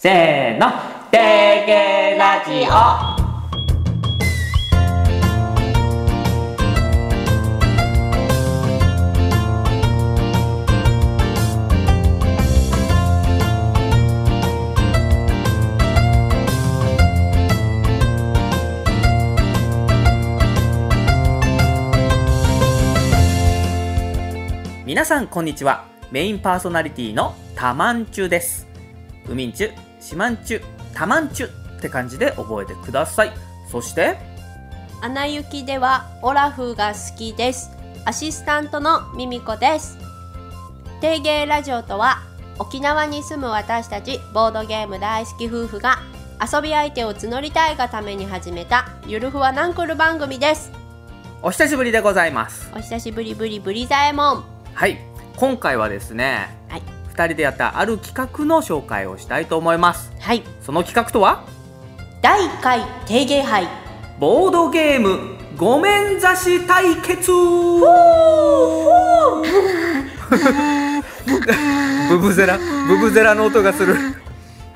[0.00, 0.70] せーの。
[1.10, 1.18] て
[1.66, 3.18] げラジオ。
[24.86, 25.86] 皆さんこんにちは。
[26.12, 28.68] メインパーソナリティのたまんちゅです。
[29.28, 30.62] うみんちゅしまんちゅ
[30.94, 33.32] たまんちゅって感じで覚えてください。
[33.70, 34.16] そして
[35.00, 37.70] アナ雪ではオラフが好きです。
[38.04, 39.96] アシスタントのミミコです。
[41.00, 42.18] 定芸ラジオとは
[42.58, 45.98] 沖縄に住む私たちボードゲーム大好き夫婦が
[46.40, 50.72] 遊び相手を募りたいがために始めたゆるふわナンクル番組です。
[51.42, 52.70] お久しぶりでございます。
[52.74, 54.44] お久しぶりぶりぶりざえもん
[54.74, 54.98] はい。
[55.36, 56.57] 今回はですねはい
[57.18, 60.12] 2人でやったある企画の紹介をしたいと思います。
[60.20, 60.44] はい。
[60.62, 61.42] その企画とは？
[62.22, 63.66] 第1回定芸杯。
[64.20, 67.32] ボードゲームごめんざし対決。
[72.08, 73.96] ブブゼラブブゼラの音がする。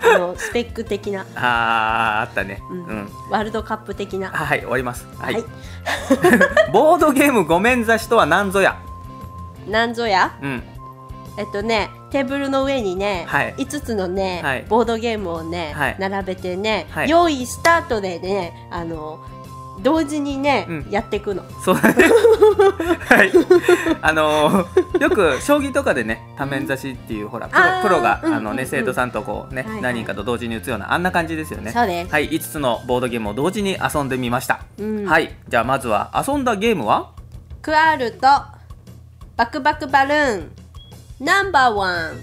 [0.04, 2.60] あのスペック的な、あーあったね。
[2.68, 2.80] う、うん。
[3.04, 4.30] ん、ワールドカップ的な。
[4.30, 5.06] はい終わります。
[5.16, 5.44] はい、はい。
[6.72, 8.74] ボードゲームごめんざしとは何ぞや？
[9.68, 10.32] なんぞや？
[10.42, 10.71] うん
[11.38, 13.54] えっとねテーブルの上にね、はい。
[13.56, 14.66] 5つのね、はい。
[14.68, 15.96] ボードゲームをね、はい。
[15.98, 17.08] 並べてね、はい。
[17.08, 19.18] 用意スタートでねあの
[19.82, 20.86] 同時にね、うん。
[20.90, 21.42] やっていくの。
[21.64, 22.04] そうだね。
[23.08, 23.32] はい。
[24.02, 28.56] あのーよく将棋とかでね多面指しっていうほらプロプロがあのうんうんうん。
[28.58, 29.82] ね生徒さんとこうねはいはい。
[29.82, 31.72] 何人かと同時に打つようなあんな感じですよね。
[31.72, 32.28] そうです、はい。
[32.28, 34.60] 5つのボードゲームを同時に遊んでみました。
[34.78, 35.06] うん。
[35.06, 35.34] はい。
[35.48, 37.08] じゃあまずは遊んだゲームは？
[37.62, 38.26] クアールと
[39.36, 40.52] バクバクバルーン
[41.22, 42.18] ナンバーワン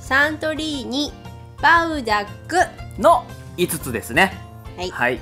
[0.00, 1.12] サントリーニ
[1.60, 2.56] バウダック
[2.98, 3.26] の
[3.58, 4.40] 5つですね。
[4.74, 5.20] はい、はい。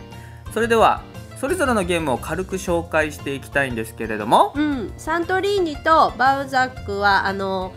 [0.55, 1.03] それでは
[1.37, 4.53] それぞれのゲームを軽く紹介していきたいんですけれども。
[4.55, 7.75] うん、サントリーニとバウザックはあの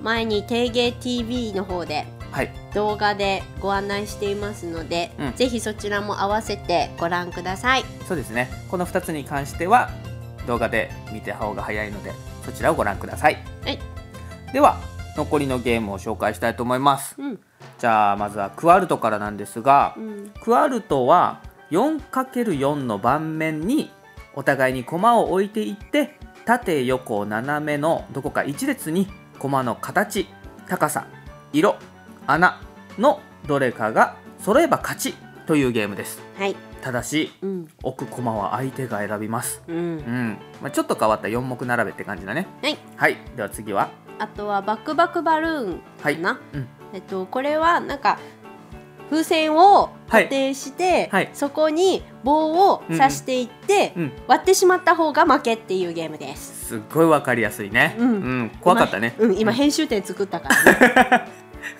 [0.00, 2.52] 前に定芸 TV の方ではい。
[2.72, 5.32] 動画でご案内していますので、うん。
[5.32, 7.84] ぜひそちらも合わせてご覧ください。
[8.06, 8.48] そうですね。
[8.70, 9.90] この2つに関しては
[10.46, 12.12] 動画で見た方が早いので
[12.44, 13.38] そちらをご覧ください。
[13.64, 13.78] はい、
[14.52, 14.78] では
[15.16, 17.16] 残りのゲームを紹介したいと思います。
[17.18, 17.40] うん、
[17.78, 23.90] じゃあまずはクワルトからなんですがうん、クワルトは 4×4 の盤面に
[24.34, 30.26] お互いに駒を置いていって縦横斜めのどこか一列に駒の形
[30.66, 31.06] 高さ
[31.52, 31.76] 色
[32.26, 32.60] 穴
[32.98, 35.14] のどれかが揃えば勝ち
[35.46, 36.22] というゲームです。
[36.38, 39.62] はい、ただしうん、置く駒は相手が選びます。
[39.66, 39.76] うん。
[39.76, 42.46] う、ん、まあ、ちょっと変わった4目並べって感じだね。
[42.62, 42.78] はい。
[42.96, 43.16] はい。
[43.36, 46.16] では次はあとはバクバクバルーンはい。
[46.16, 46.40] かな。
[46.52, 46.68] うん。
[46.92, 48.18] えっとこれはなんか
[49.10, 51.30] 風船を固定して、はい。
[51.32, 54.12] そこに棒を刺していって、うん。
[54.26, 56.66] 割ってしまった方が負けっていうゲームです。
[56.66, 57.96] すっごいわかりやすいね。
[57.98, 58.50] うん。
[58.60, 59.14] 怖かったね。
[59.18, 61.28] 今うん、今編集点作ったからね。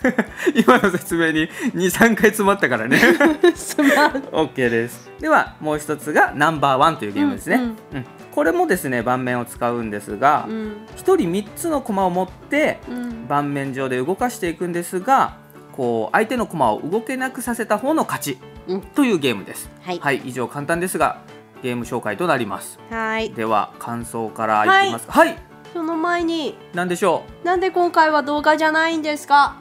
[0.55, 2.99] 今の説明に23回詰まったからね。
[3.55, 4.12] すまん。
[4.32, 5.10] OK です。
[5.20, 7.66] ではもう一つがナンバーワンというゲームですね、ううん。
[8.00, 8.06] ん
[8.38, 15.37] これもですね盤面を使うんですが、うん、1人3つの駒を持ってうん、盤面上で動かしていくんですが
[15.72, 18.38] こう相手の駒を動けなくさせた方の勝ち
[18.69, 18.81] うん。
[18.81, 19.99] というゲームです、はい。
[19.99, 21.21] はい以上簡単ですが
[21.65, 22.78] ゲーム紹介となります。
[22.91, 23.32] はい。
[23.32, 24.87] では感想からい。
[24.87, 25.12] きますか。
[25.12, 25.37] はい、
[25.72, 27.44] その前に、何でしょう？
[27.44, 29.56] なんで今回は動画じゃないんですか？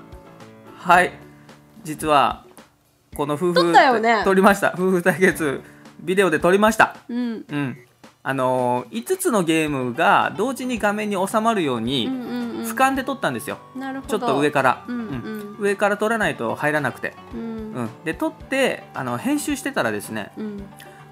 [0.75, 1.13] はい。
[1.83, 2.45] 実は
[3.15, 4.21] この夫婦撮ったよね。
[4.23, 4.75] 撮りました。
[4.77, 5.63] 夫婦対決
[5.99, 6.95] ビデオで撮りました。
[7.09, 7.45] うん。
[7.49, 7.77] うん
[8.29, 12.65] あのー、5つのゲームが同時に画面に収まるよううんにうんうん。
[12.65, 14.19] 俯瞰で撮ったんですよ、なるほど。
[14.19, 17.39] ちょっと上から、うんうん上から撮らないと入らなくて、うん。
[17.39, 20.63] うん、で撮ってあの編集してたらですねうん。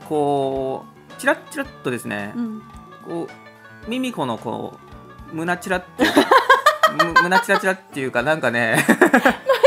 [0.10, 2.62] こうチラッチラッとですね、うん。
[3.08, 3.28] こ
[3.88, 4.78] うミミコのこ
[5.32, 6.22] う胸チラっていうか
[7.02, 8.94] む胸チラチラっていうかなんかね マ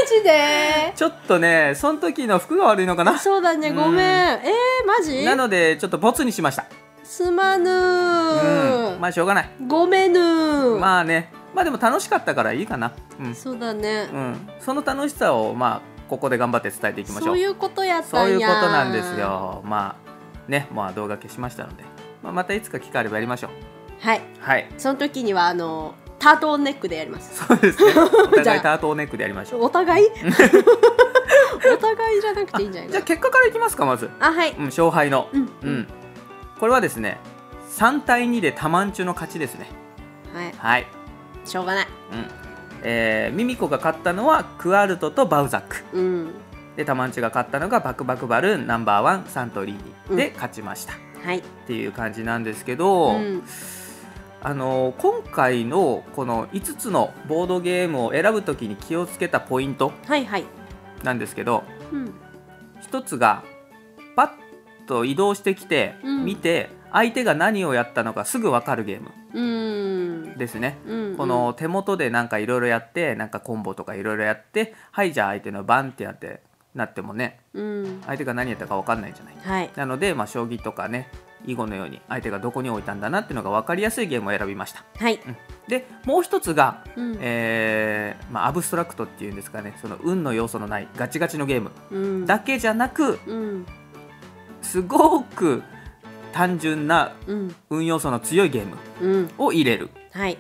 [0.07, 0.93] ジで？
[0.95, 4.05] ちょっとねその時の服が悪いのかなそうだね、ごめん。
[4.05, 5.25] えー、マジ？
[5.25, 6.67] なのでちょっとボツにしました
[7.09, 8.99] すまぬうんー。
[8.99, 10.79] まあしょうがないごめぬー。
[10.79, 14.09] まあねまあでも楽しかったからいいかなうん、そうだね。
[14.13, 19.19] うん、その楽しさをまあここで頑張って伝えていきましょそうういうことやったんやそういうことなんです。
[19.19, 19.97] よま
[20.47, 21.83] あねまあ動画消しましたので、
[22.23, 23.51] まあ、またいつか機会あればやりましょう
[24.07, 24.21] はい。
[24.41, 27.47] はいその時にはあのタートルネックでやります。
[27.47, 30.07] そうですね おじゃあ互いタートルネックでやりましょうお互い？
[31.73, 34.29] お互いじゃなくていいんじゃないじゃあか結果からいきますかまず、な。
[34.29, 34.53] あはい。
[34.53, 35.89] うん、勝敗のうんうん、
[36.59, 37.19] これはですね
[37.71, 39.69] 3対2でタマンチュの勝ちですね。
[40.35, 40.53] はい。
[40.57, 40.87] はい。
[41.45, 41.87] しょうがない。
[41.87, 42.27] うん。
[42.83, 45.85] えーミミコが勝ったのはクアルトとバウザック。
[45.93, 46.35] うん。
[46.77, 50.17] でタマンチュが勝ったのがバクバクバルーンナンバーワンサントリーニ。
[50.17, 50.95] で勝ちました、
[51.25, 51.39] はい。
[51.39, 53.43] っていう感じなんですけど、うん。
[54.43, 60.45] あの今回のこの5つのボードゲームを選ぶときに気をつけたポイントはいはい。
[61.03, 62.15] なんですけどうん。
[62.81, 63.43] 一つが
[64.15, 64.48] パッ
[64.89, 66.25] と移動してきて、うん。
[66.25, 69.13] 見て相手が何をやったのかすぐ分かるゲーム。
[69.35, 70.39] うん。
[70.39, 70.79] ですね。
[70.87, 76.43] うんこの手元でなんかいろいろやってなんかコンボとかいろいろやってはいじゃあ相手の番ってやって
[76.75, 78.03] なってもねうん。
[78.07, 79.37] 相手が何やったか分かんないじゃない。
[79.41, 79.71] はい。
[79.77, 81.11] なので、まあ、将棋とかね
[81.47, 84.85] 囲碁のように相手がどこに置いたんだなっていうのが分かりやすいゲームを選びました。
[84.97, 85.21] はい。
[85.69, 87.19] でもう一つが、うん。
[87.21, 89.77] えーまあ、アブストラクトっていうんですかね。
[89.81, 91.71] その運の要素のないガチガチのゲーム。
[91.91, 92.27] うん。
[92.27, 93.67] だけじゃなくうん
[94.69, 95.63] すごく
[96.33, 97.55] 単純なうん。
[97.71, 99.31] 運要素の強いゲームうん。
[99.39, 99.89] を入れる。
[100.13, 100.35] はい。
[100.35, 100.37] っ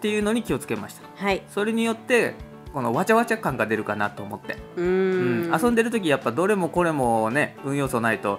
[0.00, 1.02] ていうのに気をつけました。
[1.16, 1.42] はい。
[1.48, 2.34] それによって
[2.72, 5.50] このわちゃわちゃ感が出るかなと思って、ううん。
[5.50, 5.60] ん。
[5.60, 8.38] 遊んでる時やっぱどれもこれもね運要素ないと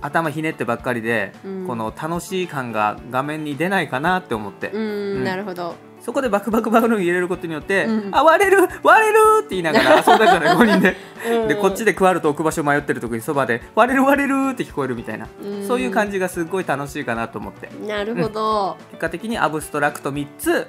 [0.00, 1.66] 頭ひねってばっかりで、うん。
[1.68, 4.84] この楽しい感が画面に出ないかなって思って、うんう
[5.20, 5.24] ん。
[5.24, 8.14] なるほどそこでバクバクバルーン入れることによって、うん。
[8.14, 10.96] あ割れる割れるって言いながら 遊んだじゃない5人で。
[11.30, 11.48] うん。
[11.48, 15.66] でこっちでクワルト置く場所迷ってる時にそばで割れる割れるって聞こえるみたいな、うん。
[15.66, 17.70] そういう感じがすごい楽しいかなと思って。
[17.86, 18.76] なるほど。
[18.90, 20.66] 結果的にアブストラクト3つ。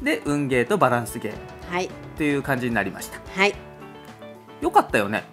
[0.00, 1.74] で運ゲーとバランスゲー。
[1.74, 1.86] はい。
[1.86, 3.18] っていう感じになりました。
[3.34, 3.54] はい。
[4.60, 5.24] よかったよね。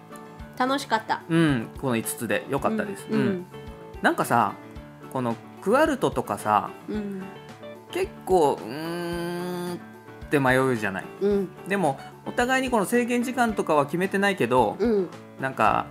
[0.58, 1.22] 楽しかった。
[1.28, 1.68] うん。
[1.80, 3.20] この5つでよかったです、うん。
[3.20, 3.46] うん。
[4.02, 4.54] なんかさ
[5.12, 7.22] このクワルトとかさうん
[7.96, 9.78] 結構うーんっ
[10.28, 11.04] て迷うじゃない。
[11.22, 11.48] うん。
[11.66, 15.08] でもお互いにこの制限時間とかは決めてないけど、うん。
[15.40, 15.86] なんか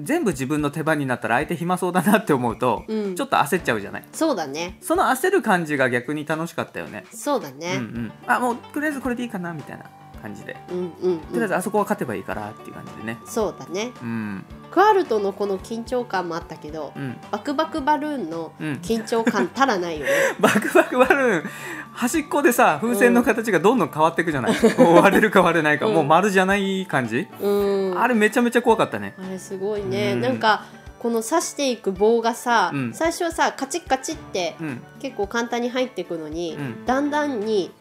[0.00, 3.14] 全部自分の手番になったら相手暇そうだなって思うと、うん。
[3.16, 4.04] ちょっと焦っちゃうじゃない。
[4.12, 4.78] そうだね。
[4.80, 7.04] その焦る感じが逆に楽しかったよね。
[7.04, 8.12] うんうそうだねん。
[8.26, 9.84] あもうとりあえずこれでいいかなみたいな
[10.22, 10.56] 感じで。
[10.70, 13.18] うんうんとりあえずあそこは勝てばいいからっていう感じでね。
[13.26, 13.92] そうだね。
[14.02, 14.44] うん。
[14.70, 17.16] クワルトのこの緊張感もあったけどうん。
[17.30, 18.72] バクバクバルーンのうん。
[18.82, 20.12] 緊張感たらないよね。
[20.40, 21.50] バクバクバルーン
[21.92, 25.94] 端っこでさ風船の形がどんどん変わっていくじゃない、 割れるか割れないか、うん。
[25.94, 28.00] もう丸じゃない感じ、うん。
[28.00, 29.14] あれめちゃめちゃ怖かったね。
[29.18, 30.20] あれすごいね、うん。
[30.20, 30.64] なんか
[30.98, 32.94] この刺していく棒がさ、うん。
[32.94, 34.82] 最初はさカチッカチッってうん。
[35.00, 36.86] 結構簡単に入っていくのに、うん。
[36.86, 37.72] だんだんに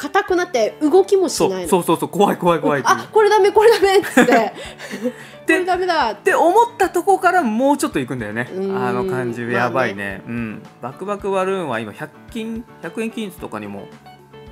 [0.00, 4.52] 硬くなって動きもしそないそうそうそう怖い怖い怖いあこれダメこれダメっつって。
[5.46, 6.34] これダメだって。
[6.34, 8.48] 思ったとこからもうちょっと行くんだよね。
[8.74, 9.42] あの感じ。
[9.42, 10.62] やばいね,、うん。
[10.80, 13.88] バクバクバルーンは今100均100円均一とかにも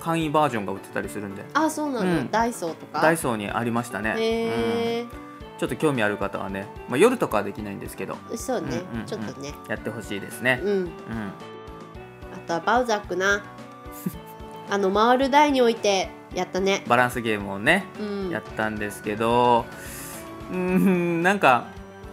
[0.00, 1.44] 簡易バージョンが売ってたりするんで。
[1.54, 2.30] あそうなの、うん。
[2.30, 3.00] ダイソーとか？
[3.00, 5.08] ダイソーにありましたね、へえうん。
[5.58, 8.18] ちょっと興味ある方はね、まあ、夜とかはできないんですけど。
[8.34, 9.06] そうね、うんうんうん。
[9.06, 9.54] ちょっとね。
[9.68, 10.70] やってほしいですね、うん。
[10.70, 10.88] うん。
[12.34, 13.42] あとはバウザックな
[14.70, 16.84] あの回る台に置いてやったね。
[16.86, 18.30] バランスゲームをねうん。
[18.30, 19.64] やったんですけど
[20.50, 21.68] うーんなんか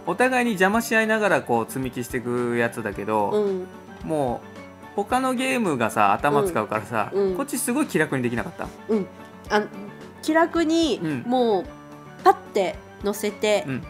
[0.06, 3.66] お互いに邪魔し合いながらこう積み木していくやつだけど、うん。
[4.04, 7.30] もう他のゲームがさ頭使うからさ、うん。
[7.30, 7.36] うん。
[7.36, 9.06] こっちすごい気楽にできなかった、うん。
[9.50, 9.62] あ
[10.22, 11.22] 気楽にうん。
[11.26, 11.64] もう
[12.24, 13.82] パッて乗せて、うん、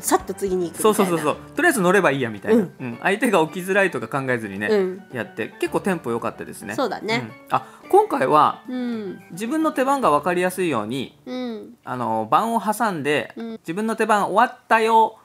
[0.00, 1.36] さっと次に行くそうそうそうそう。
[1.54, 2.88] とりあえず乗ればいいやみたいな、ううん。
[2.92, 5.02] ん相手が起きづらいとか考えずにね、うん。
[5.12, 6.74] やって結構テンポ良かったですね。
[6.74, 7.30] そうだね。
[7.50, 7.56] うん。
[7.56, 9.22] あ今回はうん。
[9.30, 11.74] 自分の手番が分かりやすいようにうん。
[11.84, 13.50] あの番を挟んで、うん。
[13.52, 15.18] 自分の手番終わったよ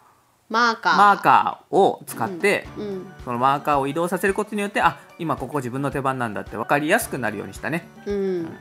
[0.49, 0.97] マーカー。
[0.97, 3.07] マーカーを使って、うん。
[3.23, 7.87] そのマーカーを移動させることによってあ今ここ自分の手番なんだって分かりやすくなるようにしたね。
[8.05, 8.57] うん、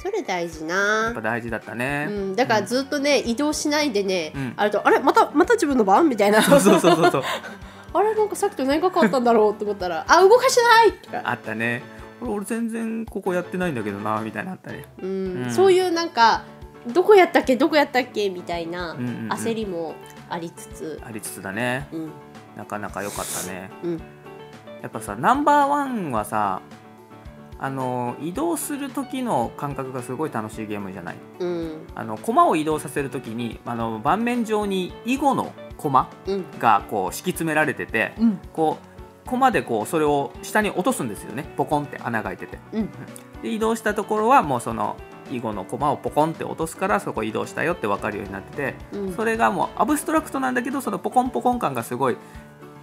[0.00, 4.54] それ大事やなっぱ大事だったね、うん、だからずっとね、移動しないでね、うん。
[4.56, 6.40] あるとあれまたまた自分の番みたいな。
[6.40, 7.22] そうそうそうそうそう。
[7.92, 11.20] あれなんかさっきと何が変わったんだろうって思ったらあ動かしてないとか。
[11.24, 11.82] あったね。
[12.20, 14.84] 俺俺全然ここやってないんだけどなみたいなのあったね。
[15.02, 15.44] うん。
[15.44, 15.50] うん。
[15.50, 16.42] そういうなんか
[16.86, 19.32] どこやったっけどこやったっけみたいなうんうんうん。
[19.32, 19.94] 焦りも
[20.30, 21.88] ありつつ、ありつつだね。
[21.92, 22.10] うん。
[22.56, 23.70] なかなか良かったね。
[23.82, 24.02] うん。
[24.80, 26.60] やっぱさナンバーワンはさ
[27.60, 31.16] あの移動する時の感覚がすごい楽しいゲームじゃない。
[31.40, 31.86] うん。
[31.94, 36.44] あの駒を移動させる時にあの盤面上に囲碁の駒うん。
[36.58, 38.40] がこう敷き詰められててうん。
[38.52, 38.78] こ
[39.26, 41.44] う駒でこうそれを下に落とすんですよね。
[41.56, 42.58] ポコンって穴が開いてて。
[42.72, 42.88] うん。
[43.42, 44.96] で移動したところはもうその
[45.30, 49.12] 囲碁の駒をポコンって落とすからそこ移動したよって分かるようになっててうん。
[49.14, 52.16] それがもうアブストラクトなんだけどそのポコンポコン感がすごい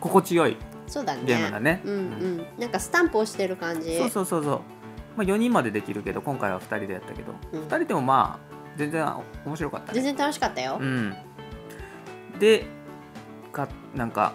[0.01, 1.21] 心地よいそうだね。
[1.25, 1.81] ゲームだね。
[1.83, 2.45] うんうん。
[2.59, 3.97] なんかスタンプをしてる感じ。
[3.97, 4.61] そうそうそうそう、
[5.17, 7.61] まあ、4人までできるけど今回は2人でやったけど、うん。
[7.63, 9.05] 2人でもまあ全然
[9.45, 10.01] 面白かったね。
[10.01, 10.77] 全然楽しかったよ。
[10.79, 11.15] うん。
[12.39, 12.65] で
[13.51, 14.33] かなんか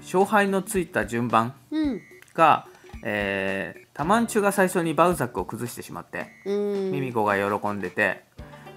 [0.00, 2.00] 勝敗のついた順番うん。
[2.34, 2.66] が、
[3.04, 6.90] えータマンチュが最初にバウザックを崩してしまって、うん。
[6.92, 8.24] ミミコが喜んでて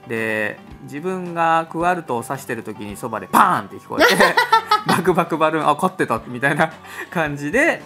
[0.10, 4.14] で自分がクワルトを指してる時にそばでパーンって聞こえて
[4.88, 6.72] バクバクバルーンあ勝ってたみたいな
[7.10, 7.82] 感じで、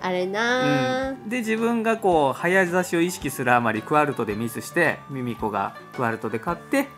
[0.00, 6.88] あれなうん、で自分がこう早指しを意識するあまりクワルトでミスしてミミコがクワルトで勝って、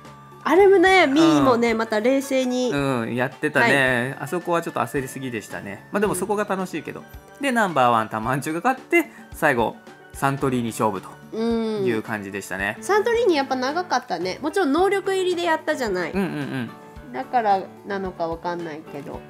[0.42, 5.86] あれもねミーもねまた冷静に、うん、やってたね、あそこはちょっと焦りすぎでしたね。
[5.92, 7.04] まあでもそこが楽しいけど、
[7.40, 9.76] でナンバーワンタマンチュが勝って最後
[10.12, 11.84] サントリーに勝負とうん。
[11.84, 14.40] いう感じでしたね、サントリーニやっぱ長かったね。
[14.42, 16.70] もちろん能力入りでやったじゃない、うん、うんうん。
[17.12, 19.20] だからなのかわかんないけど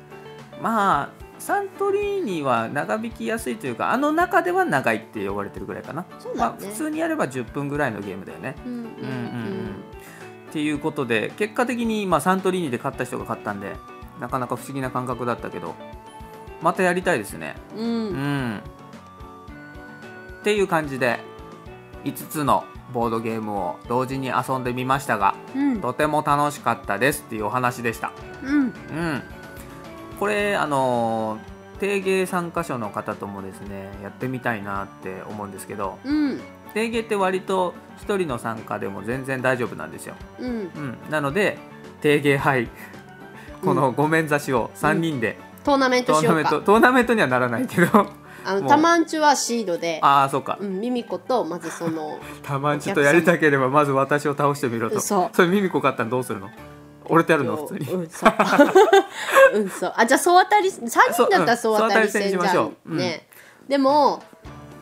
[0.60, 6.08] まあサントリーニは長引きやすいというかあの中では長いって呼ばれてるぐらいかな、ね。
[6.34, 8.56] まあ、普通にやれば10分ぐらいのゲームだよね。
[8.64, 8.88] うんうんうんうん。
[8.88, 9.84] うん
[10.48, 13.76] っていうことで結果的に、まあ、サントリーニで勝った人が勝ったんで
[14.20, 15.74] なかなか不思議な感覚だったけど
[16.62, 17.56] またやりたいですね。
[17.76, 18.54] うん、ううん。
[18.54, 18.62] ん
[20.40, 21.18] っていう感じで
[22.04, 25.80] 5つのボードゲームを同時に遊んでみましたがうん。
[25.80, 28.12] とても楽しかったですっていうお話でした。
[28.42, 28.60] うん。
[28.60, 29.22] うん
[30.18, 36.40] これあのー定芸参加者の方ともですねやってみたいなって思うんですけどうん。
[36.74, 37.74] 定芸って割と
[38.06, 40.50] 1人の参加でも全然大丈夫なんですよ、うん。
[40.50, 41.58] うん、なので
[42.00, 42.68] 定芸杯
[43.62, 48.06] このごめん差しを3人で、トーナメントトーナメンしようかトトーナメントにはならないけど
[48.44, 48.68] あのもう。
[48.68, 50.58] タマンチュはシードでああそうか。
[50.60, 55.00] うん、ミミコとまずそのたまにちとやりたければまず私を倒してみろと。
[55.00, 55.42] そう。
[55.42, 56.50] れミミコ勝ったらどうするの？
[57.08, 57.56] 俺とやるの？
[57.56, 57.90] 普通に。
[57.90, 58.32] うんそう。
[59.54, 59.92] うんそう。
[59.96, 62.98] あじゃあ総当たり3人だったら総当たり戦じそううんしましゃょうん。
[62.98, 63.26] ね、
[63.68, 64.22] でも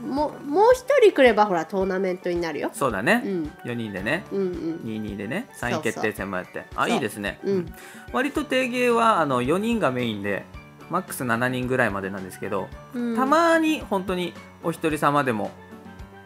[0.07, 2.71] もうもう一人来ればほらトーナメントになるよ。
[2.73, 3.53] そうだね、うん。
[3.65, 4.25] 4人でね。
[4.33, 4.81] うんうん。
[4.85, 5.49] 22でね。
[5.59, 6.65] 3位決定戦もやって。
[6.77, 7.51] あいいですね、う。
[7.51, 7.75] ん。
[8.13, 10.45] 割と定芸はあの4人がメインで
[10.91, 13.17] マックス7人ぐらいまでなんですけど、うん。
[13.17, 15.51] たまに本当にお一人様でも、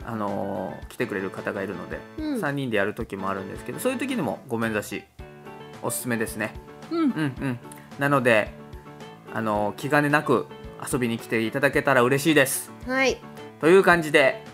[0.04, 2.40] あのー来てくれる方がいるので、うん。
[2.40, 5.04] 3人でやる時もあるんですけどそういう時でもごめんざし
[5.82, 6.54] おすすめですね。
[6.90, 6.98] うん。
[6.98, 7.10] うんう
[7.46, 7.58] ん。
[7.98, 8.52] なので、
[9.32, 10.46] あのー気兼ねなく
[10.90, 12.70] 遊びに来ていただけたら嬉しいです。
[12.86, 13.18] はい。
[13.60, 14.44] という感じで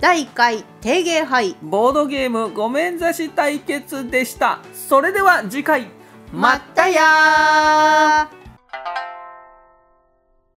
[0.00, 1.56] 第1回定芸杯。
[1.62, 4.60] ボードゲームごめんざし対決でした。
[4.72, 5.88] それでは次回。
[6.32, 8.39] まったやー